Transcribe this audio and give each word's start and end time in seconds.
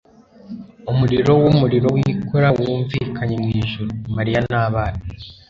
umuriro 0.91 1.31
wumuriro 1.43 1.87
wikora 1.95 2.47
wumvikanye 2.57 3.35
mwijuru. 3.43 3.91
maria 4.15 4.39
n'abana 4.49 5.01